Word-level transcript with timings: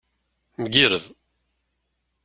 Mgirred. 0.61 1.05